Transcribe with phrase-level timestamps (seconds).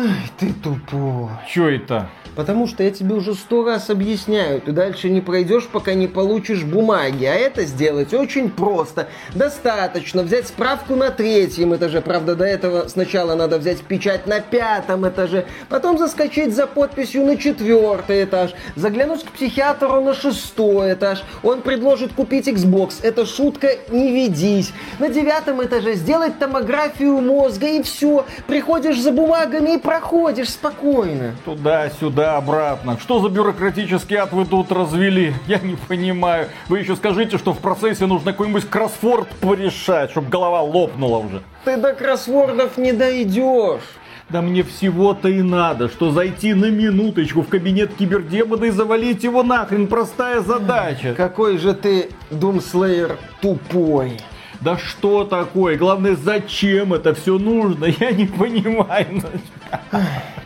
[0.00, 1.28] Ай, ты тупой.
[1.48, 2.08] Чё это?
[2.38, 6.62] Потому что я тебе уже сто раз объясняю, ты дальше не пройдешь, пока не получишь
[6.62, 7.24] бумаги.
[7.24, 9.08] А это сделать очень просто.
[9.34, 12.00] Достаточно взять справку на третьем этаже.
[12.00, 15.46] Правда, до этого сначала надо взять печать на пятом этаже.
[15.68, 18.52] Потом заскочить за подписью на четвертый этаж.
[18.76, 21.24] Заглянуть к психиатру на шестой этаж.
[21.42, 23.00] Он предложит купить Xbox.
[23.02, 24.72] Это шутка, не ведись.
[25.00, 28.24] На девятом этаже сделать томографию мозга и все.
[28.46, 31.34] Приходишь за бумагами и проходишь спокойно.
[31.46, 32.98] Туда-сюда обратно.
[33.00, 35.32] Что за бюрократический ад вы тут развели?
[35.46, 36.48] Я не понимаю.
[36.68, 41.42] Вы еще скажите, что в процессе нужно какой-нибудь кроссворд порешать, чтобы голова лопнула уже.
[41.64, 43.80] Ты до кроссвордов не дойдешь.
[44.28, 49.42] Да мне всего-то и надо, что зайти на минуточку в кабинет кибердемона и завалить его
[49.42, 49.86] нахрен.
[49.86, 51.14] Простая задача.
[51.16, 54.20] Какой же ты, Думслеер, тупой.
[54.60, 55.78] Да что такое?
[55.78, 57.86] Главное, зачем это все нужно?
[57.86, 59.22] Я не понимаю.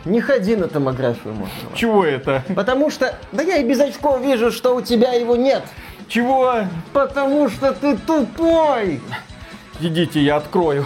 [0.05, 1.75] Не ходи на томографию, можно.
[1.75, 2.43] Чего это?
[2.55, 5.63] Потому что, да я и без очков вижу, что у тебя его нет.
[6.07, 6.65] Чего?
[6.91, 9.01] Потому что ты тупой.
[9.79, 10.85] Идите, я открою.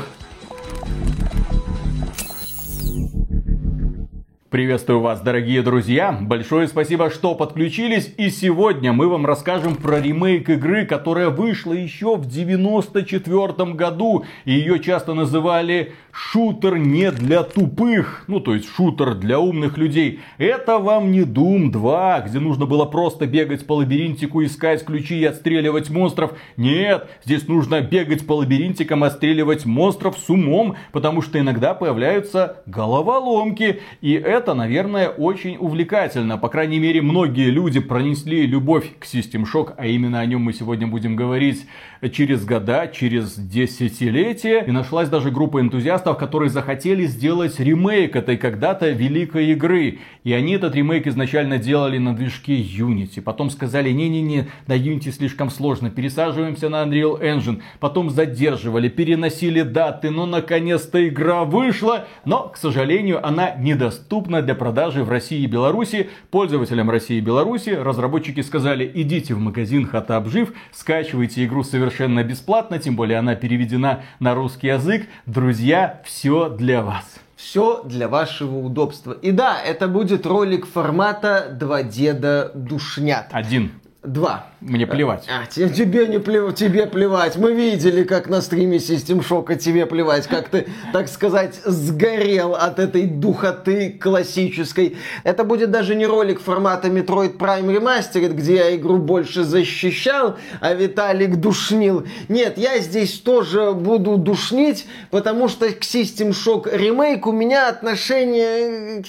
[4.50, 6.17] Приветствую вас, дорогие друзья!
[6.22, 8.14] Большое спасибо, что подключились.
[8.16, 14.23] И сегодня мы вам расскажем про ремейк игры, которая вышла еще в 94 году.
[14.45, 18.23] И ее часто называли шутер не для тупых.
[18.28, 20.22] Ну, то есть шутер для умных людей.
[20.38, 25.25] Это вам не Doom 2, где нужно было просто бегать по лабиринтику, искать ключи и
[25.25, 26.31] отстреливать монстров.
[26.56, 33.81] Нет, здесь нужно бегать по лабиринтикам, отстреливать монстров с умом, потому что иногда появляются головоломки.
[34.00, 36.38] И это это, наверное, очень увлекательно.
[36.38, 40.54] По крайней мере, многие люди пронесли любовь к System Shock, а именно о нем мы
[40.54, 41.66] сегодня будем говорить
[42.12, 44.64] через года, через десятилетия.
[44.68, 50.00] И нашлась даже группа энтузиастов, которые захотели сделать ремейк этой когда-то великой игры.
[50.24, 53.22] И они этот ремейк изначально делали на движке Unity.
[53.22, 57.62] Потом сказали, не-не-не, на Unity слишком сложно, пересаживаемся на Unreal Engine.
[57.80, 62.06] Потом задерживали, переносили даты, но наконец-то игра вышла.
[62.24, 66.10] Но, к сожалению, она недоступна для продажи в России и Беларуси.
[66.30, 72.96] Пользователям России и Беларуси разработчики сказали, идите в магазин Хатабжив, скачивайте игру совершенно бесплатно, тем
[72.96, 75.08] более она переведена на русский язык.
[75.26, 77.06] Друзья, все для вас.
[77.36, 79.14] Все для вашего удобства.
[79.14, 83.28] И да, это будет ролик формата «Два деда душнят».
[83.32, 83.72] Один.
[84.04, 84.48] Два.
[84.59, 85.28] Мне плевать.
[85.29, 87.35] А, тебе не плевать, тебе плевать.
[87.35, 92.79] Мы видели, как на стриме System Shock, тебе плевать, как ты, так сказать, сгорел от
[92.79, 94.97] этой духоты классической.
[95.23, 100.73] Это будет даже не ролик формата Metroid Prime Remastered, где я игру больше защищал, а
[100.73, 102.07] Виталик душнил.
[102.28, 109.03] Нет, я здесь тоже буду душнить, потому что к System Shock Remake у меня отношение...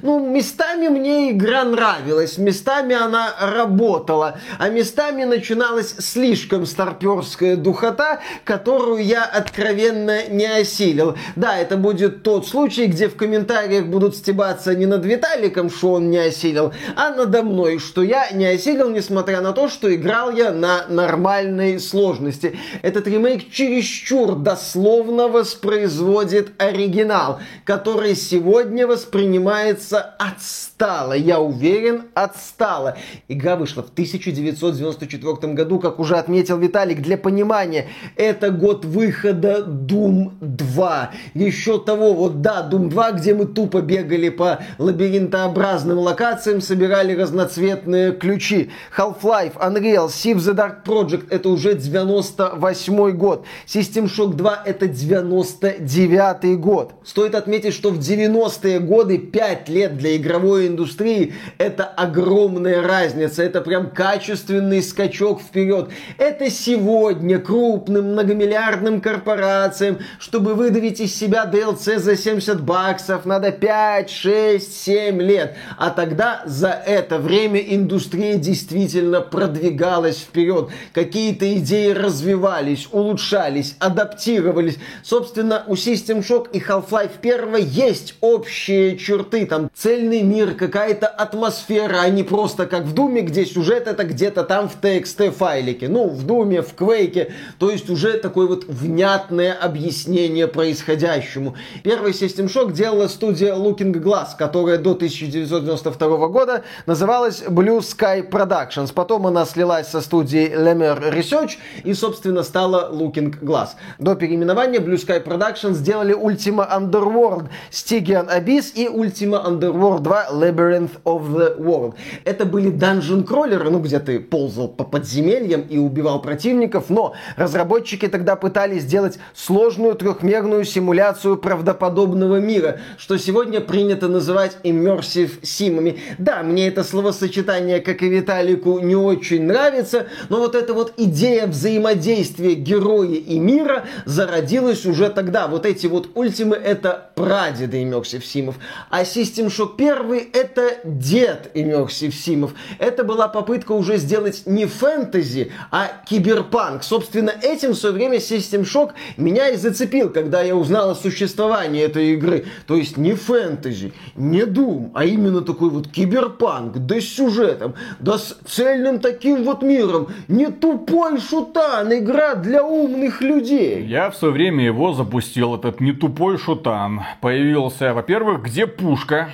[0.00, 9.04] Ну, местами мне игра нравилась, местами она работала, а местами начиналась слишком старперская духота, которую
[9.04, 11.16] я откровенно не осилил.
[11.34, 16.10] Да, это будет тот случай, где в комментариях будут стебаться не над Виталиком, что он
[16.10, 20.52] не осилил, а надо мной, что я не осилил, несмотря на то, что играл я
[20.52, 22.56] на нормальной сложности.
[22.82, 31.14] Этот ремейк чересчур дословно воспроизводит оригинал, который сегодня воспринимается отстало.
[31.14, 32.96] Я уверен, отстало.
[33.26, 37.86] Игра вышла в 1990 1994 году, как уже отметил Виталик, для понимания,
[38.16, 41.10] это год выхода Doom 2.
[41.34, 48.12] Еще того, вот да, Doom 2, где мы тупо бегали по лабиринтообразным локациям, собирали разноцветные
[48.12, 48.70] ключи.
[48.96, 53.44] Half-Life, Unreal, Civ the Dark Project, это уже 98 год.
[53.66, 56.94] System Shock 2 это 99 год.
[57.04, 63.42] Стоит отметить, что в 90-е годы 5 лет для игровой индустрии это огромная разница.
[63.42, 65.88] Это прям качественный скачок вперед.
[66.18, 74.10] Это сегодня крупным многомиллиардным корпорациям, чтобы выдавить из себя DLC за 70 баксов, надо 5,
[74.10, 75.56] 6, 7 лет.
[75.76, 80.68] А тогда за это время индустрия действительно продвигалась вперед.
[80.92, 84.78] Какие-то идеи развивались, улучшались, адаптировались.
[85.02, 89.46] Собственно, у System Shock и Half-Life 1 есть общие черты.
[89.46, 94.44] Там цельный мир, какая-то атмосфера, а не просто как в Думе, где сюжет это где-то
[94.48, 95.88] там в TXT файлике.
[95.88, 97.30] Ну, в Думе, в Quake.
[97.58, 101.54] То есть уже такое вот внятное объяснение происходящему.
[101.84, 108.92] Первый System Shock делала студия Looking Glass, которая до 1992 года называлась Blue Sky Productions.
[108.92, 113.70] Потом она слилась со студией Lemmer Research и, собственно, стала Looking Glass.
[113.98, 121.00] До переименования Blue Sky Productions сделали Ultima Underworld, Stygian Abyss и Ultima Underworld 2 Labyrinth
[121.04, 121.94] of the World.
[122.24, 128.06] Это были данжен кроллеры, ну где ты ползал по подземельям и убивал противников, но разработчики
[128.06, 135.98] тогда пытались сделать сложную трехмерную симуляцию правдоподобного мира, что сегодня принято называть immersive симами.
[136.18, 141.48] Да, мне это словосочетание, как и Виталику, не очень нравится, но вот эта вот идея
[141.48, 145.48] взаимодействия героя и мира зародилась уже тогда.
[145.48, 148.54] Вот эти вот ультимы это прадеды иммерсив симов,
[148.88, 152.54] а System Shock 1 это дед иммерсив симов.
[152.78, 156.82] Это была попытка уже сделать не фэнтези, а киберпанк.
[156.82, 161.82] Собственно, этим в свое время System Shock меня и зацепил, когда я узнал о существовании
[161.82, 162.46] этой игры.
[162.66, 168.18] То есть не фэнтези, не Doom, а именно такой вот киберпанк, да с сюжетом, да
[168.18, 170.08] с цельным таким вот миром.
[170.28, 173.84] Не тупой шутан, игра для умных людей.
[173.84, 177.02] Я в свое время его запустил, этот не тупой шутан.
[177.20, 179.30] Появился, во-первых, где пушка?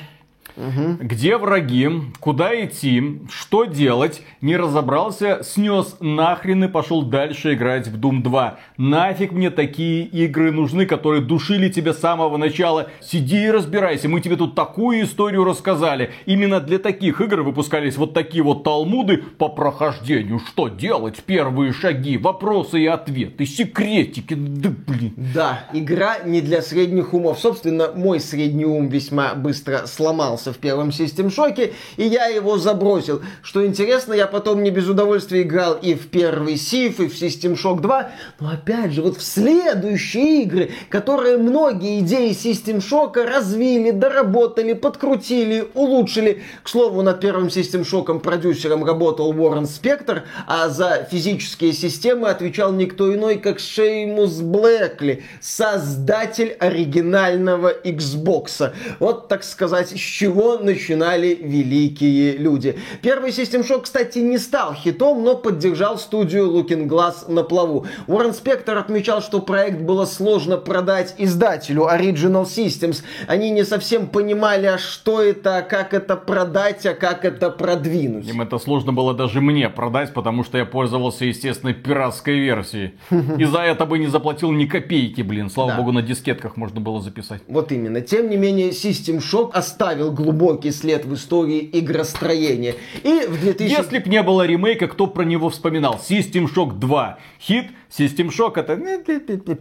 [0.56, 0.98] Угу.
[1.00, 1.90] Где враги?
[2.20, 3.20] Куда идти?
[3.28, 4.22] Что делать?
[4.40, 8.58] Не разобрался, снес нахрен и пошел дальше играть в Doom 2.
[8.76, 12.88] Нафиг мне такие игры нужны, которые душили тебя с самого начала.
[13.00, 16.10] Сиди и разбирайся, мы тебе тут такую историю рассказали.
[16.26, 20.38] Именно для таких игр выпускались вот такие вот талмуды по прохождению.
[20.38, 21.22] Что делать?
[21.24, 24.34] Первые шаги, вопросы и ответы, секретики.
[24.34, 25.14] Да блин.
[25.16, 27.38] Да, игра не для средних умов.
[27.40, 32.58] Собственно, мой средний ум весьма быстро сломался сломался в первом System Shock, и я его
[32.58, 33.22] забросил.
[33.42, 37.56] Что интересно, я потом не без удовольствия играл и в первый Сиф, и в System
[37.56, 38.10] Shock 2,
[38.40, 45.68] но опять же, вот в следующие игры, которые многие идеи System Shock развили, доработали, подкрутили,
[45.74, 46.42] улучшили.
[46.62, 52.72] К слову, над первым System Shock продюсером работал Уоррен Спектр, а за физические системы отвечал
[52.72, 58.72] никто иной, как Шеймус Блэкли, создатель оригинального Xbox.
[58.98, 62.76] Вот, так сказать, с чего чего начинали великие люди.
[63.02, 67.86] Первый System Shock, кстати, не стал хитом, но поддержал студию Looking Glass на плаву.
[68.08, 73.04] Уоррен Спектор отмечал, что проект было сложно продать издателю Original Systems.
[73.28, 78.28] Они не совсем понимали, а что это, а как это продать, а как это продвинуть.
[78.28, 82.94] Им это сложно было даже мне продать, потому что я пользовался, естественно, пиратской версией.
[83.38, 85.48] И за это бы не заплатил ни копейки, блин.
[85.48, 85.76] Слава да.
[85.76, 87.42] богу, на дискетках можно было записать.
[87.46, 88.00] Вот именно.
[88.00, 92.74] Тем не менее, System Shock оставил глубокий след в истории игростроения.
[93.02, 93.70] И в 2000...
[93.70, 96.00] Если б не было ремейка, кто про него вспоминал?
[96.08, 97.18] System Shock 2.
[97.40, 99.60] Хит, System Shock это...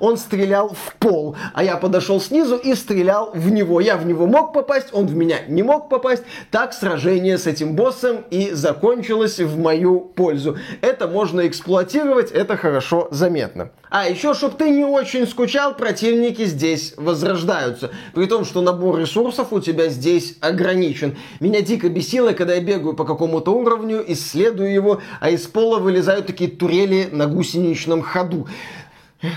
[0.00, 3.80] он стрелял в пол, а я подошел снизу и стрелял в него.
[3.80, 6.24] Я в него мог попасть, он в меня не мог попасть.
[6.50, 10.56] Так сражение с этим боссом и закончилось в мою пользу.
[10.80, 13.70] Это можно эксплуатировать, это хорошо заметно.
[13.90, 17.90] А еще, чтобы ты не очень скучал, противники здесь возрождаются.
[18.14, 21.16] При том, что набор ресурсов у тебя здесь ограничен.
[21.40, 26.26] Меня дико бесило, когда я бегаю по какому-то уровню, исследую его, а из пола вылезают
[26.26, 28.48] такие турели на гусеничном ходу.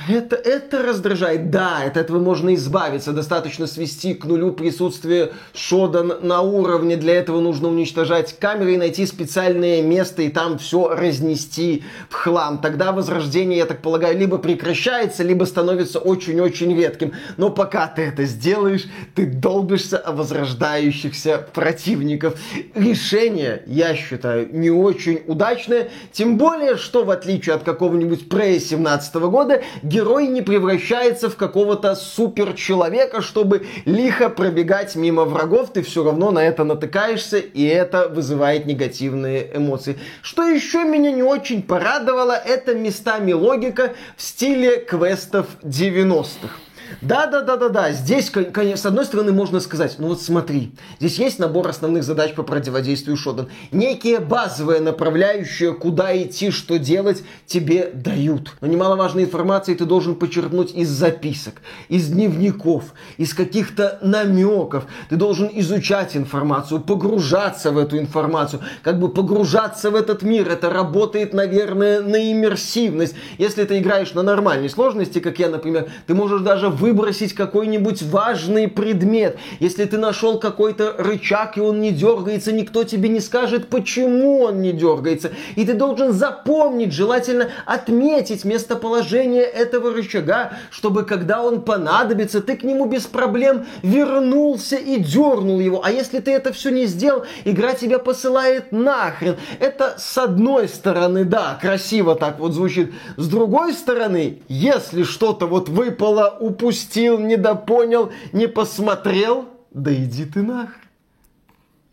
[0.10, 1.52] Это, это раздражает.
[1.52, 3.12] Да, от этого можно избавиться.
[3.12, 6.98] Достаточно свести к нулю присутствие шода на уровне.
[6.98, 12.62] Для этого нужно уничтожать камеры и найти специальное место и там все разнести в хлам.
[12.62, 17.14] Тогда возрождение, я так полагаю, либо прекращается, либо становится очень-очень редким.
[17.38, 22.40] Но пока ты это сделаешь, ты долбишься о возрождающихся противников.
[22.74, 25.90] Решение, я считаю, не очень удачное.
[26.12, 31.96] Тем более, что в отличие от какого-нибудь Prey 17 года, герой не превращается в какого-то
[31.96, 38.66] суперчеловека, чтобы лихо пробегать мимо врагов, ты все равно на это натыкаешься, и это вызывает
[38.66, 39.98] негативные эмоции.
[40.22, 46.65] Что еще меня не очень порадовало, это местами логика в стиле квестов 90-х.
[47.02, 47.92] Да-да-да-да-да.
[47.92, 52.34] Здесь, конечно, с одной стороны, можно сказать, ну вот смотри, здесь есть набор основных задач
[52.34, 53.50] по противодействию Шодан.
[53.72, 58.54] Некие базовые направляющие, куда идти, что делать, тебе дают.
[58.62, 64.86] Но немаловажной информации ты должен почерпнуть из записок, из дневников, из каких-то намеков.
[65.10, 70.50] Ты должен изучать информацию, погружаться в эту информацию, как бы погружаться в этот мир.
[70.50, 73.16] Это работает, наверное, на иммерсивность.
[73.38, 78.68] Если ты играешь на нормальной сложности, как я, например, ты можешь даже выбросить какой-нибудь важный
[78.68, 79.40] предмет.
[79.60, 84.62] Если ты нашел какой-то рычаг, и он не дергается, никто тебе не скажет, почему он
[84.62, 85.32] не дергается.
[85.56, 92.62] И ты должен запомнить, желательно отметить местоположение этого рычага, чтобы когда он понадобится, ты к
[92.62, 95.84] нему без проблем вернулся и дернул его.
[95.84, 99.38] А если ты это все не сделал, игра тебя посылает нахрен.
[99.60, 102.94] Это с одной стороны, да, красиво так вот звучит.
[103.18, 106.75] С другой стороны, если что-то вот выпало, упустил,
[107.20, 110.82] недопонял, не посмотрел, да иди ты нахрен.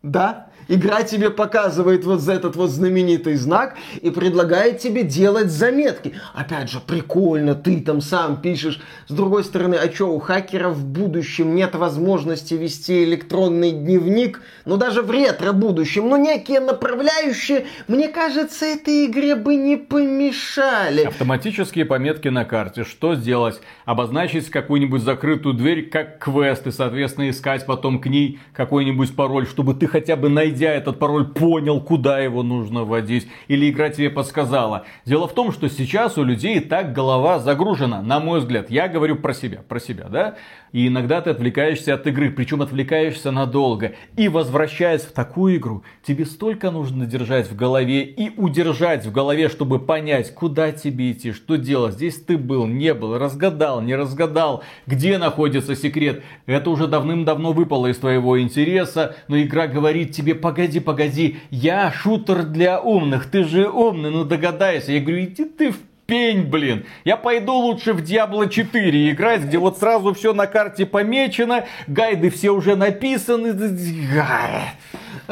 [0.03, 6.15] Да, Игра тебе показывает вот этот вот знаменитый знак и предлагает тебе делать заметки.
[6.33, 8.81] Опять же, прикольно, ты там сам пишешь.
[9.07, 14.41] С другой стороны, а что, у хакеров в будущем нет возможности вести электронный дневник?
[14.65, 16.09] Ну, даже в ретро-будущем.
[16.09, 21.03] Ну, некие направляющие, мне кажется, этой игре бы не помешали.
[21.03, 22.85] Автоматические пометки на карте.
[22.85, 23.61] Что сделать?
[23.85, 29.75] Обозначить какую-нибудь закрытую дверь как квест и, соответственно, искать потом к ней какой-нибудь пароль, чтобы
[29.75, 34.11] ты хотя бы найдя вводя этот пароль, понял, куда его нужно вводить, или игра тебе
[34.11, 34.85] подсказала.
[35.05, 38.71] Дело в том, что сейчас у людей так голова загружена, на мой взгляд.
[38.71, 40.37] Я говорю про себя, про себя, да?
[40.73, 43.93] И иногда ты отвлекаешься от игры, причем отвлекаешься надолго.
[44.17, 49.49] И возвращаясь в такую игру, тебе столько нужно держать в голове и удержать в голове,
[49.49, 51.95] чтобы понять, куда тебе идти, что делать.
[51.95, 56.23] Здесь ты был, не был, разгадал, не разгадал, где находится секрет.
[56.47, 62.45] Это уже давным-давно выпало из твоего интереса, но игра говорит тебе, погоди, погоди, я шутер
[62.45, 64.93] для умных, ты же умный, ну догадайся.
[64.93, 66.87] Я говорю, иди ты в пень, блин.
[67.05, 72.31] Я пойду лучше в Diablo 4 играть, где вот сразу все на карте помечено, гайды
[72.31, 73.53] все уже написаны.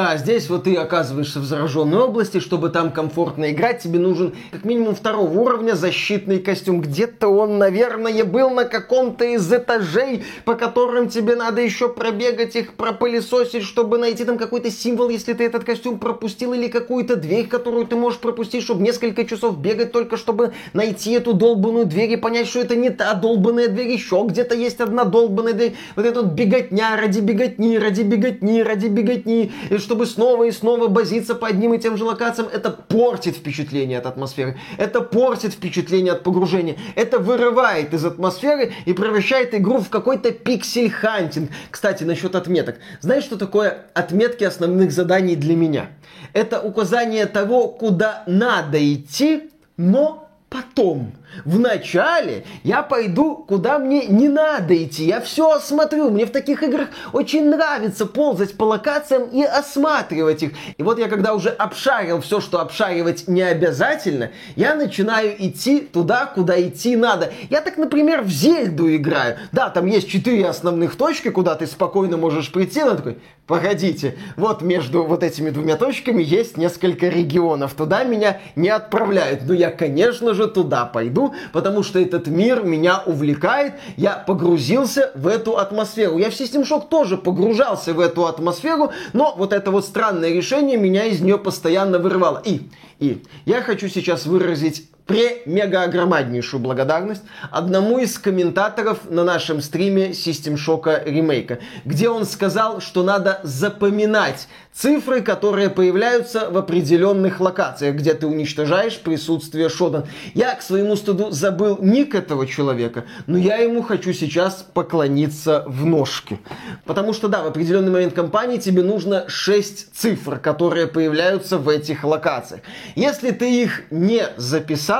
[0.02, 4.64] А здесь вот ты оказываешься в зараженной области, чтобы там комфортно играть, тебе нужен как
[4.64, 6.80] минимум второго уровня защитный костюм.
[6.80, 12.72] Где-то он, наверное, был на каком-то из этажей, по которым тебе надо еще пробегать их,
[12.76, 17.86] пропылесосить, чтобы найти там какой-то символ, если ты этот костюм пропустил, или какую-то дверь, которую
[17.86, 22.46] ты можешь пропустить, чтобы несколько часов бегать только, чтобы найти эту долбанную дверь и понять,
[22.46, 25.74] что это не та долбанная дверь, еще где-то есть одна долбанная дверь.
[25.94, 29.52] Вот эта вот беготня ради беготни, ради беготни, ради беготни
[29.90, 34.06] чтобы снова и снова лазиться по одним и тем же локациям, это портит впечатление от
[34.06, 34.56] атмосферы.
[34.78, 36.76] Это портит впечатление от погружения.
[36.94, 41.50] Это вырывает из атмосферы и превращает игру в какой-то pixel hunting.
[41.72, 42.76] Кстати, насчет отметок.
[43.00, 45.90] Знаешь, что такое отметки основных заданий для меня?
[46.34, 51.14] Это указание того, куда надо идти, но потом.
[51.44, 55.04] В начале я пойду, куда мне не надо идти.
[55.04, 56.10] Я все осмотрю.
[56.10, 60.52] Мне в таких играх очень нравится ползать по локациям и осматривать их.
[60.76, 66.26] И вот я когда уже обшарил все, что обшаривать не обязательно, я начинаю идти туда,
[66.26, 67.32] куда идти надо.
[67.48, 69.38] Я так, например, в Зельду играю.
[69.52, 72.82] Да, там есть четыре основных точки, куда ты спокойно можешь прийти.
[72.82, 77.74] Но такой, погодите, вот между вот этими двумя точками есть несколько регионов.
[77.74, 79.42] Туда меня не отправляют.
[79.46, 85.12] Но я, конечно же, туда пойду году, потому что этот мир меня увлекает, я погрузился
[85.14, 86.18] в эту атмосферу.
[86.18, 90.76] Я в System Shock тоже погружался в эту атмосферу, но вот это вот странное решение
[90.76, 92.42] меня из нее постоянно вырывало.
[92.44, 100.54] И, и я хочу сейчас выразить пре-мега-огромаднейшую благодарность одному из комментаторов на нашем стриме System
[100.54, 108.14] Shock ремейка, где он сказал, что надо запоминать цифры, которые появляются в определенных локациях, где
[108.14, 110.04] ты уничтожаешь присутствие Шодан.
[110.34, 115.84] Я, к своему стыду, забыл ник этого человека, но я ему хочу сейчас поклониться в
[115.86, 116.38] ножки.
[116.84, 122.04] Потому что, да, в определенный момент кампании тебе нужно 6 цифр, которые появляются в этих
[122.04, 122.60] локациях.
[122.94, 124.99] Если ты их не записал,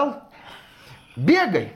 [1.17, 1.73] бегай.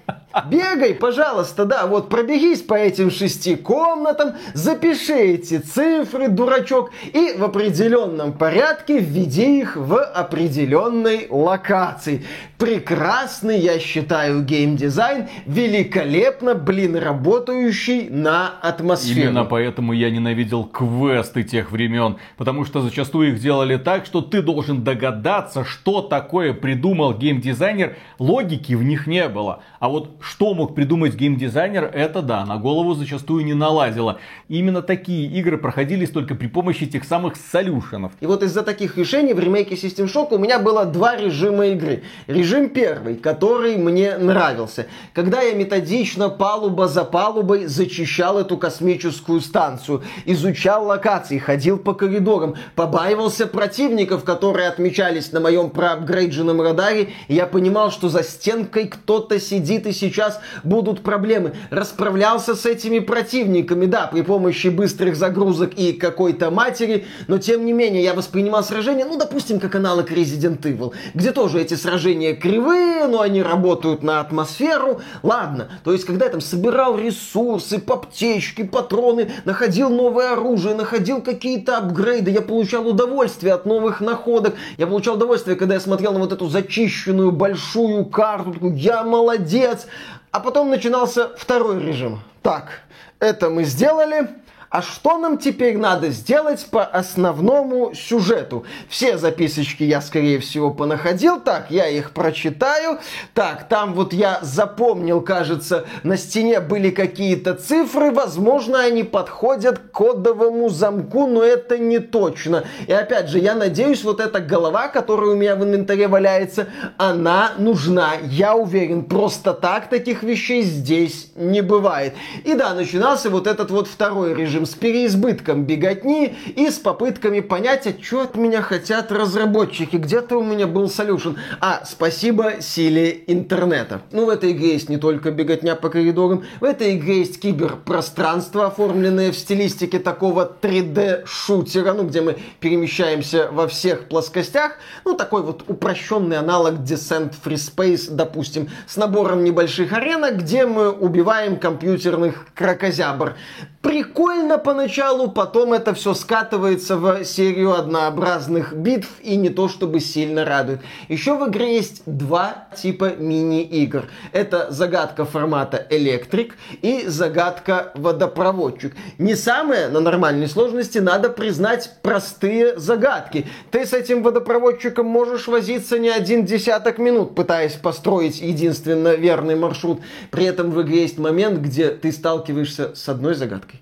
[0.46, 7.44] Бегай, пожалуйста, да, вот пробегись по этим шести комнатам, запиши эти цифры, дурачок, и в
[7.44, 12.24] определенном порядке введи их в определенной локации.
[12.58, 19.20] Прекрасный, я считаю, геймдизайн, великолепно, блин, работающий на атмосферу.
[19.20, 24.42] Именно поэтому я ненавидел квесты тех времен, потому что зачастую их делали так, что ты
[24.42, 29.62] должен догадаться, что такое придумал геймдизайнер, логики в них не было.
[29.78, 34.18] А вот что мог придумать геймдизайнер, это да, на голову зачастую не налазило.
[34.48, 38.12] Именно такие игры проходились только при помощи тех самых солюшенов.
[38.20, 42.04] И вот из-за таких решений в ремейке System Shock у меня было два режима игры.
[42.26, 44.86] Режим первый, который мне нравился.
[45.12, 52.54] Когда я методично палуба за палубой зачищал эту космическую станцию, изучал локации, ходил по коридорам,
[52.76, 59.38] побаивался противников, которые отмечались на моем проапгрейдженном радаре, и я понимал, что за стенкой кто-то
[59.38, 60.13] сидит и сейчас
[60.62, 61.54] будут проблемы.
[61.70, 67.72] Расправлялся с этими противниками, да, при помощи быстрых загрузок и какой-то матери, но тем не
[67.72, 73.06] менее я воспринимал сражения, ну, допустим, как аналог Resident Evil, где тоже эти сражения кривые,
[73.06, 75.00] но они работают на атмосферу.
[75.22, 81.78] Ладно, то есть, когда я там собирал ресурсы, аптечки, патроны, находил новое оружие, находил какие-то
[81.78, 86.32] апгрейды, я получал удовольствие от новых находок, я получал удовольствие, когда я смотрел на вот
[86.32, 89.86] эту зачищенную большую карту, я молодец.
[90.34, 92.20] А потом начинался второй режим.
[92.42, 92.80] Так,
[93.20, 94.30] это мы сделали,
[94.74, 98.64] а что нам теперь надо сделать по основному сюжету?
[98.88, 101.38] Все записочки я, скорее всего, понаходил.
[101.38, 102.98] Так, я их прочитаю.
[103.34, 108.10] Так, там вот я запомнил, кажется, на стене были какие-то цифры.
[108.10, 112.64] Возможно, они подходят к кодовому замку, но это не точно.
[112.88, 117.52] И опять же, я надеюсь, вот эта голова, которая у меня в инвентаре валяется, она
[117.58, 118.14] нужна.
[118.24, 122.14] Я уверен, просто так таких вещей здесь не бывает.
[122.42, 127.86] И да, начинался вот этот вот второй режим с переизбытком беготни и с попытками понять,
[127.86, 129.96] а что от меня хотят разработчики.
[129.96, 131.36] Где-то у меня был solution.
[131.60, 134.02] А, спасибо силе интернета.
[134.12, 138.66] Ну, в этой игре есть не только беготня по коридорам, в этой игре есть киберпространство,
[138.66, 144.72] оформленное в стилистике такого 3D-шутера, ну, где мы перемещаемся во всех плоскостях.
[145.04, 150.90] Ну, такой вот упрощенный аналог Descent Free Space, допустим, с набором небольших аренок, где мы
[150.90, 153.36] убиваем компьютерных крокозябр.
[153.84, 160.46] Прикольно поначалу, потом это все скатывается в серию однообразных битв и не то чтобы сильно
[160.46, 160.80] радует.
[161.08, 164.06] Еще в игре есть два типа мини-игр.
[164.32, 168.94] Это загадка формата электрик и загадка водопроводчик.
[169.18, 173.46] Не самые на нормальной сложности, надо признать, простые загадки.
[173.70, 180.00] Ты с этим водопроводчиком можешь возиться не один десяток минут, пытаясь построить единственно верный маршрут.
[180.30, 183.73] При этом в игре есть момент, где ты сталкиваешься с одной загадкой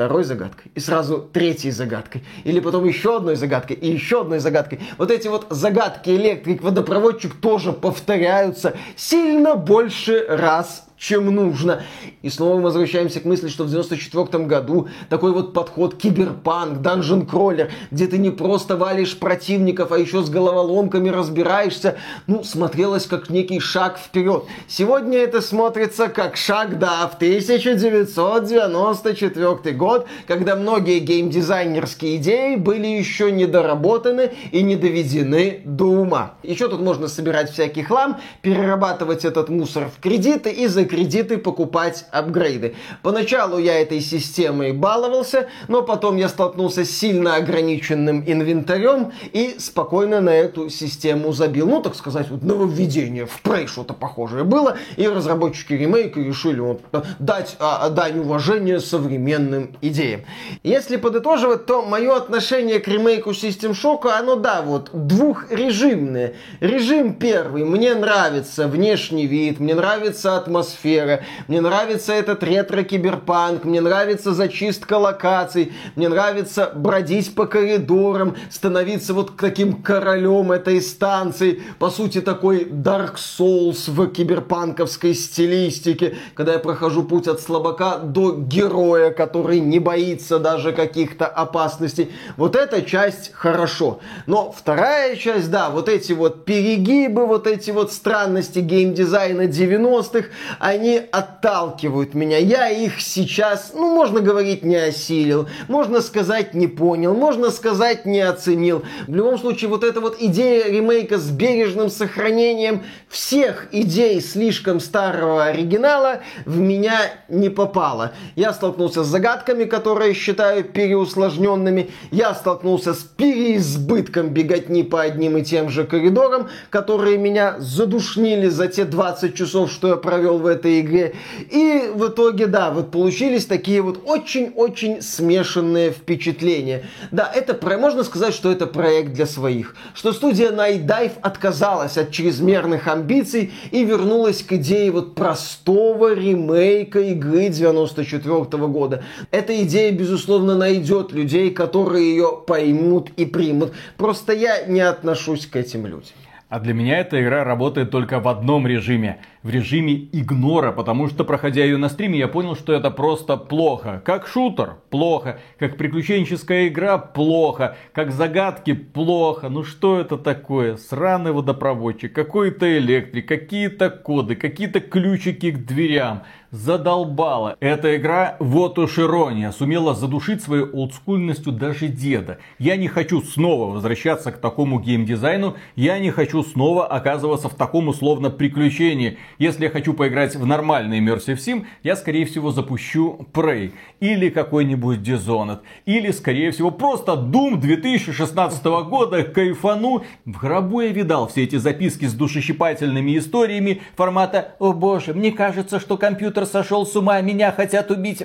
[0.00, 4.80] второй загадкой, и сразу третьей загадкой, или потом еще одной загадкой, и еще одной загадкой.
[4.96, 11.82] Вот эти вот загадки электрик, водопроводчик тоже повторяются сильно больше раз чем нужно.
[12.20, 17.24] И снова мы возвращаемся к мысли, что в 94 году такой вот подход киберпанк, данжен
[17.24, 23.30] кроллер, где ты не просто валишь противников, а еще с головоломками разбираешься, ну, смотрелось как
[23.30, 24.44] некий шаг вперед.
[24.68, 33.32] Сегодня это смотрится как шаг, да, в 1994 год, когда многие геймдизайнерские идеи были еще
[33.32, 36.34] не доработаны и не доведены до ума.
[36.42, 42.04] Еще тут можно собирать всякий хлам, перерабатывать этот мусор в кредиты и за кредиты покупать
[42.10, 42.74] апгрейды.
[43.02, 50.20] Поначалу я этой системой баловался, но потом я столкнулся с сильно ограниченным инвентарем и спокойно
[50.20, 51.68] на эту систему забил.
[51.68, 56.82] Ну, так сказать, вот нововведение, в Prey что-то похожее было, и разработчики ремейка решили вот,
[57.18, 60.22] дать а, дань уважения современным идеям.
[60.64, 66.34] Если подытоживать, то мое отношение к ремейку System Shock, оно, да, вот двухрежимное.
[66.60, 73.80] Режим первый, мне нравится внешний вид, мне нравится атмосфера, атмосфера, мне нравится этот ретро-киберпанк, мне
[73.80, 81.90] нравится зачистка локаций, мне нравится бродить по коридорам, становиться вот таким королем этой станции, по
[81.90, 89.10] сути такой Dark Souls в киберпанковской стилистике, когда я прохожу путь от слабака до героя,
[89.10, 92.10] который не боится даже каких-то опасностей.
[92.36, 94.00] Вот эта часть хорошо.
[94.26, 100.28] Но вторая часть, да, вот эти вот перегибы, вот эти вот странности геймдизайна 90-х,
[100.70, 102.38] они отталкивают меня.
[102.38, 108.20] Я их сейчас, ну, можно говорить, не осилил, можно сказать, не понял, можно сказать, не
[108.20, 108.84] оценил.
[109.06, 115.44] В любом случае, вот эта вот идея ремейка с бережным сохранением всех идей слишком старого
[115.44, 118.12] оригинала в меня не попала.
[118.36, 121.90] Я столкнулся с загадками, которые считаю переусложненными.
[122.12, 128.68] Я столкнулся с переизбытком беготни по одним и тем же коридорам, которые меня задушнили за
[128.68, 131.14] те 20 часов, что я провел в этой этой игре.
[131.50, 136.84] И в итоге, да, вот получились такие вот очень-очень смешанные впечатления.
[137.10, 139.74] Да, это, можно сказать, что это проект для своих.
[139.94, 147.00] Что студия Night Dive отказалась от чрезмерных амбиций и вернулась к идее вот простого ремейка
[147.00, 149.02] игры 94 -го года.
[149.30, 153.72] Эта идея, безусловно, найдет людей, которые ее поймут и примут.
[153.96, 156.14] Просто я не отношусь к этим людям.
[156.50, 161.24] А для меня эта игра работает только в одном режиме в режиме игнора, потому что,
[161.24, 164.02] проходя ее на стриме, я понял, что это просто плохо.
[164.04, 169.48] Как шутер– плохо, как приключенческая игра– плохо, как загадки– плохо.
[169.48, 170.76] Ну что это такое?
[170.76, 176.22] Сраный водопроводчик, какой-то электрик, какие-то коды, какие-то ключики к дверям.
[176.50, 177.56] Задолбала.
[177.60, 182.38] Эта игра, вот уж ирония, сумела задушить своей олдскульностью даже деда.
[182.58, 187.86] Я не хочу снова возвращаться к такому геймдизайну, я не хочу снова оказываться в таком
[187.86, 189.16] условно приключении.
[189.38, 193.72] Если я хочу поиграть в нормальный Immersive Sim, я скорее всего запущу Prey.
[194.00, 195.60] Или какой-нибудь Dishonored.
[195.86, 200.04] Или скорее всего просто Doom 2016 года кайфану.
[200.24, 205.80] В гробу я видал все эти записки с душещипательными историями формата «О боже, мне кажется,
[205.80, 208.22] что компьютер сошел с ума, меня хотят убить».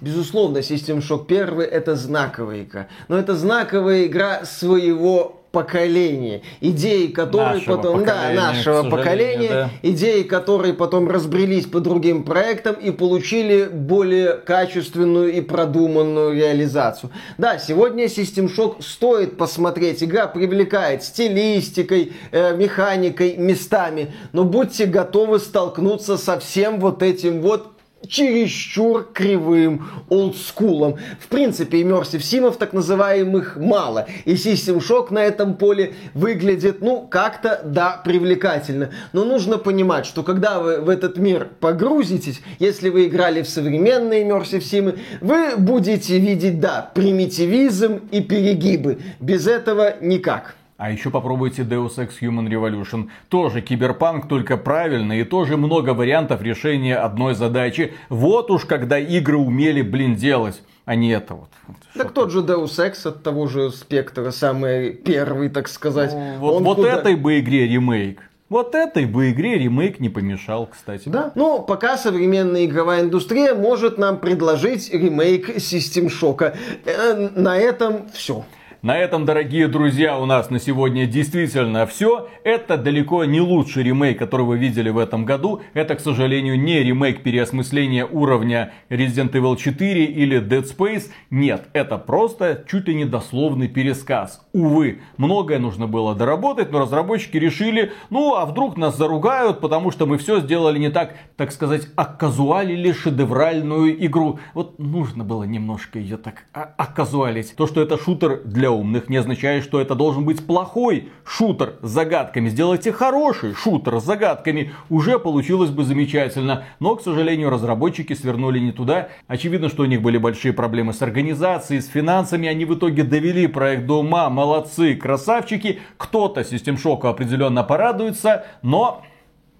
[0.00, 2.86] Безусловно, System Shock 1 это знаковая игра.
[3.08, 9.70] Но это знаковая игра своего поколения, идеи которые нашего потом, да, нашего поколения, да.
[9.82, 17.10] идеи которые потом разбрелись по другим проектам и получили более качественную и продуманную реализацию.
[17.38, 25.38] Да, сегодня System Shock стоит посмотреть, игра привлекает стилистикой, э, механикой, местами, но будьте готовы
[25.38, 30.98] столкнуться со всем вот этим вот чересчур кривым олдскулом.
[31.20, 34.06] В принципе, Immersive Симов так называемых мало.
[34.24, 38.90] И System Shock на этом поле выглядит, ну, как-то, да, привлекательно.
[39.12, 44.24] Но нужно понимать, что когда вы в этот мир погрузитесь, если вы играли в современные
[44.24, 48.98] Immersive Симы, вы будете видеть, да, примитивизм и перегибы.
[49.20, 50.54] Без этого никак.
[50.78, 53.08] А еще попробуйте Deus Ex Human Revolution.
[53.28, 57.92] Тоже киберпанк, только правильно, и тоже много вариантов решения одной задачи.
[58.08, 61.50] Вот уж когда игры умели, блин, делать а не это вот.
[61.94, 66.14] Так тот же Deus Ex от того же спектра, самый первый, так сказать.
[66.14, 66.94] Ну, вот, вот куда...
[66.94, 68.22] этой бы игре ремейк.
[68.48, 71.10] Вот этой бы игре ремейк не помешал, кстати.
[71.10, 71.32] Да.
[71.34, 76.56] Ну, пока современная игровая индустрия может нам предложить ремейк System Shock.
[76.86, 78.46] Э, на этом все.
[78.88, 82.30] На этом, дорогие друзья, у нас на сегодня действительно все.
[82.42, 85.60] Это далеко не лучший ремейк, который вы видели в этом году.
[85.74, 91.10] Это, к сожалению, не ремейк переосмысления уровня Resident Evil 4 или Dead Space.
[91.28, 94.48] Нет, это просто чуть ли не дословный пересказ.
[94.54, 100.06] Увы, многое нужно было доработать, но разработчики решили, ну а вдруг нас заругают, потому что
[100.06, 104.38] мы все сделали не так, так сказать, оказуалили шедевральную игру.
[104.54, 107.54] Вот нужно было немножко ее так оказуалить.
[107.54, 111.90] То, что это шутер для умных не означает, что это должен быть плохой шутер с
[111.90, 112.48] загадками.
[112.48, 116.64] Сделайте хороший шутер с загадками, уже получилось бы замечательно.
[116.80, 119.08] Но, к сожалению, разработчики свернули не туда.
[119.26, 122.48] Очевидно, что у них были большие проблемы с организацией, с финансами.
[122.48, 124.30] Они в итоге довели проект до ума.
[124.30, 125.80] Молодцы, красавчики.
[125.96, 129.02] Кто-то System Shock определенно порадуется, но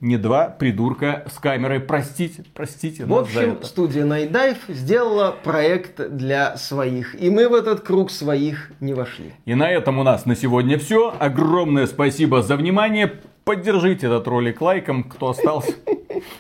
[0.01, 1.81] не два придурка с камерой.
[1.81, 3.05] Простите, простите.
[3.05, 7.21] В общем, студия Nightdive сделала проект для своих.
[7.21, 9.33] И мы в этот круг своих не вошли.
[9.45, 11.15] И на этом у нас на сегодня все.
[11.19, 13.13] Огромное спасибо за внимание.
[13.45, 15.73] Поддержите этот ролик лайком, кто остался.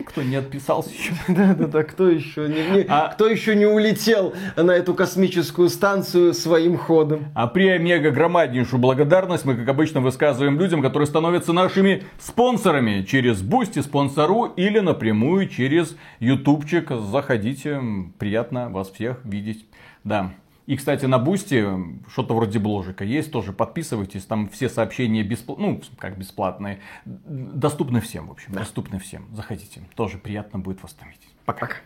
[0.05, 1.13] Кто не отписался еще.
[1.29, 3.09] Да-да-да, кто еще не, не, а...
[3.09, 7.27] кто еще не улетел на эту космическую станцию своим ходом.
[7.35, 14.47] А преомегагромаднейшую благодарность мы, как обычно, высказываем людям, которые становятся нашими спонсорами через Boosty, спонсору
[14.57, 16.91] или напрямую через ютубчик.
[16.91, 17.81] Заходите,
[18.19, 19.67] приятно вас всех видеть.
[20.05, 20.33] Да.
[20.69, 21.67] И, кстати, на Boosty
[22.13, 28.29] что-то вроде бложика есть, тоже подписывайтесь, там все сообщения бесплатные, ну, как бесплатные, доступны всем,
[28.29, 28.59] в общем, да.
[28.61, 29.25] доступны всем.
[29.33, 31.35] Заходите, тоже приятно будет видеть.
[31.47, 31.61] Пока.
[31.61, 31.77] Пока.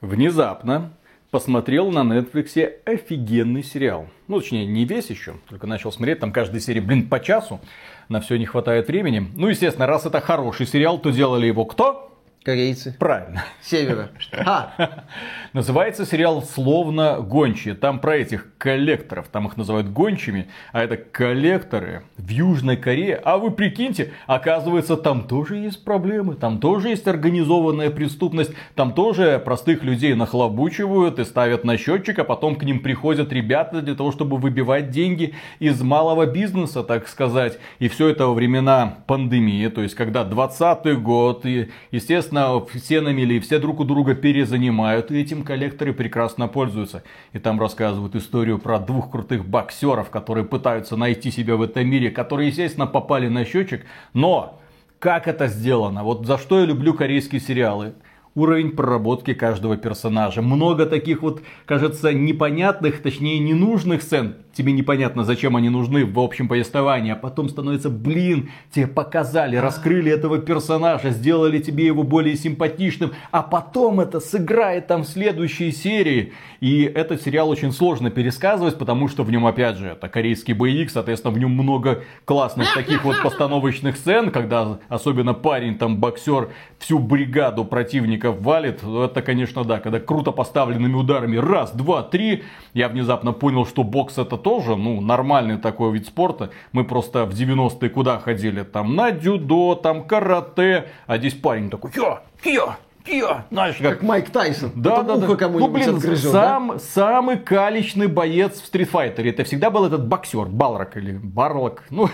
[0.00, 0.92] Внезапно
[1.32, 4.06] посмотрел на Netflix офигенный сериал.
[4.28, 7.60] Ну, точнее, не весь еще, только начал смотреть, там каждая серия, блин, по часу,
[8.08, 9.32] на все не хватает времени.
[9.34, 12.11] Ну, естественно, раз это хороший сериал, то делали его кто?
[12.44, 12.96] Корейцы.
[12.98, 13.44] Правильно.
[13.62, 14.10] Севера.
[14.44, 15.04] А.
[15.52, 17.74] Называется сериал «Словно гончие».
[17.74, 19.28] Там про этих коллекторов.
[19.28, 20.48] Там их называют гончими.
[20.72, 23.20] А это коллекторы в Южной Корее.
[23.22, 26.34] А вы прикиньте, оказывается, там тоже есть проблемы.
[26.34, 28.52] Там тоже есть организованная преступность.
[28.74, 32.18] Там тоже простых людей нахлобучивают и ставят на счетчик.
[32.18, 37.06] А потом к ним приходят ребята для того, чтобы выбивать деньги из малого бизнеса, так
[37.06, 37.60] сказать.
[37.78, 39.68] И все это во времена пандемии.
[39.68, 41.46] То есть, когда 20 год.
[41.46, 47.02] И, естественно, совместно все намели, все друг у друга перезанимают, и этим коллекторы прекрасно пользуются.
[47.32, 52.10] И там рассказывают историю про двух крутых боксеров, которые пытаются найти себя в этом мире,
[52.10, 54.58] которые, естественно, попали на счетчик, но
[54.98, 56.04] как это сделано?
[56.04, 57.94] Вот за что я люблю корейские сериалы
[58.34, 60.40] уровень проработки каждого персонажа.
[60.40, 66.48] Много таких вот, кажется, непонятных, точнее ненужных сцен, тебе непонятно, зачем они нужны в общем
[66.48, 73.12] повествовании, а потом становится, блин, тебе показали, раскрыли этого персонажа, сделали тебе его более симпатичным,
[73.30, 76.32] а потом это сыграет там в следующей серии.
[76.60, 80.90] И этот сериал очень сложно пересказывать, потому что в нем, опять же, это корейский боевик,
[80.90, 86.98] соответственно, в нем много классных таких вот постановочных сцен, когда особенно парень, там, боксер, всю
[86.98, 88.82] бригаду противников валит.
[88.82, 94.18] Это, конечно, да, когда круто поставленными ударами раз, два, три, я внезапно понял, что бокс
[94.18, 96.50] это тоже, ну, нормальный такой вид спорта.
[96.72, 98.62] Мы просто в 90-е куда ходили?
[98.62, 100.88] Там на дюдо, там карате.
[101.06, 102.76] А здесь парень такой, я, я,
[103.06, 103.98] я, знаешь, как...
[103.98, 104.72] как Майк Тайсон.
[104.74, 105.48] Да, да, да.
[105.48, 106.78] Ну, блин, отгрызет, сам, да?
[106.78, 109.30] самый калечный боец в стритфайтере.
[109.30, 111.82] Это всегда был этот боксер, Балрак или Барлок.
[111.90, 112.08] Ну,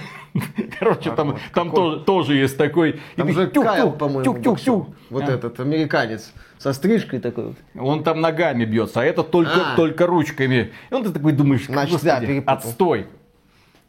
[0.78, 3.00] короче, там, там тоже, тоже есть такой...
[3.16, 5.32] Там же Кайл, по-моему, Вот а?
[5.32, 7.54] этот, американец со стрижкой такой.
[7.78, 9.76] Он там ногами бьется, а это только, а.
[9.76, 10.72] только ручками.
[10.90, 13.06] И он ты такой думаешь, Значит, да, отстой.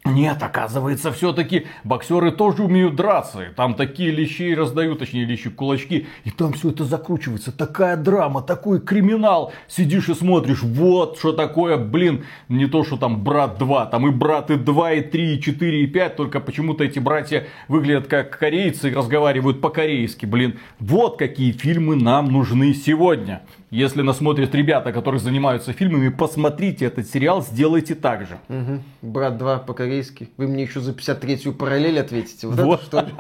[0.06, 3.54] Нет, оказывается, все-таки боксеры тоже умеют драться.
[3.56, 6.08] Там такие лещи раздают, точнее лещи кулачки.
[6.24, 7.52] И там все это закручивается.
[7.52, 9.52] Такая драма, такой криминал.
[9.68, 13.86] Сидишь и смотришь, вот что такое, блин, не то, что там брат 2.
[13.88, 16.16] Там и браты 2, и 3, и 4, и 5.
[16.16, 20.26] Только почему-то эти братья выглядят как корейцы и разговаривают по-корейски.
[20.26, 23.41] Блин, вот какие фильмы нам нужны сегодня.
[23.72, 28.39] Если нас смотрят ребята, которые занимаются фильмами, посмотрите этот сериал, сделайте так же.
[28.49, 28.82] Угу.
[29.03, 30.30] Брат 2 по-корейски.
[30.38, 32.47] Вы мне еще за 53-ю параллель ответите.
[32.47, 32.80] Вот, вот.
[32.80, 33.13] это что ли?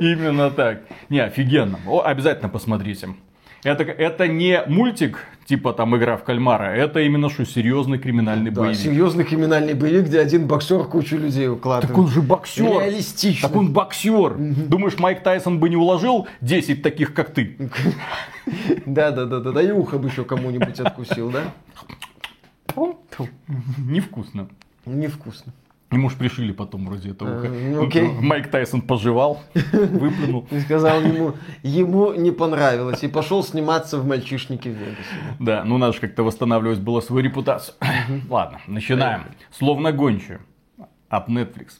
[0.00, 0.82] Именно так.
[1.08, 1.78] Не, офигенно.
[1.86, 3.08] О, обязательно посмотрите.
[3.64, 8.60] Это, это не мультик, типа там игра в кальмара, это именно что серьезный криминальный да,
[8.60, 8.78] боевик.
[8.78, 11.88] серьезный криминальный боевик, где один боксер кучу людей укладывает.
[11.88, 12.66] Так он же боксер.
[12.66, 13.48] Реалистично.
[13.48, 14.34] Так он боксер.
[14.34, 17.56] Думаешь, Майк Тайсон бы не уложил 10 таких, как ты?
[18.84, 21.44] Да, да, да, да, да, и ухо бы еще кому-нибудь откусил, да?
[23.78, 24.48] Невкусно.
[24.84, 25.54] Невкусно.
[25.90, 27.46] Ему ж пришили потом вроде этого.
[27.46, 28.12] Okay.
[28.12, 30.46] Ну, Майк Тайсон пожевал, выплюнул.
[30.50, 33.02] И сказал ему, ему не понравилось.
[33.04, 35.36] И пошел сниматься в мальчишнике в Вегасе.
[35.38, 37.76] Да, ну надо же как-то восстанавливать было свою репутацию.
[38.28, 39.22] Ладно, начинаем.
[39.52, 40.40] Словно гончие
[41.08, 41.74] от Netflix.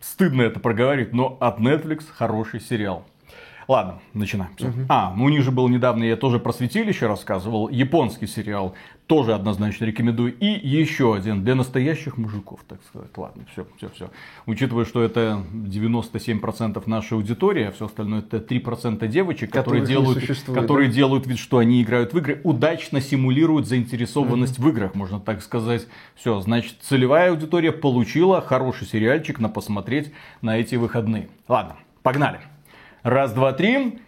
[0.00, 3.04] Стыдно это проговорить, но от Netflix хороший сериал.
[3.68, 4.52] Ладно, начинаем.
[4.60, 4.86] Угу.
[4.88, 8.74] А, ну у них же был недавно, я тоже про святилище рассказывал, японский сериал.
[9.06, 10.34] Тоже однозначно рекомендую.
[10.38, 13.10] И еще один для настоящих мужиков, так сказать.
[13.18, 14.10] Ладно, все, все, все.
[14.46, 20.88] Учитывая, что это 97% нашей аудитории, а все остальное это 3% девочек, которые, делают, которые
[20.88, 20.94] да?
[20.94, 24.68] делают вид, что они играют в игры, удачно симулируют заинтересованность угу.
[24.68, 25.86] в играх, можно так сказать.
[26.14, 31.28] Все, значит, целевая аудитория получила хороший сериальчик на посмотреть на эти выходные.
[31.46, 32.40] Ладно, погнали.
[33.02, 33.98] Раз, два, три.